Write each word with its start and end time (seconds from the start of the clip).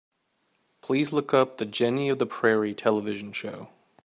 Please 0.81 1.13
look 1.13 1.31
up 1.31 1.59
the 1.59 1.65
Jenny 1.67 2.09
of 2.09 2.17
the 2.17 2.25
Prairie 2.25 2.73
television 2.73 3.31
show. 3.33 3.69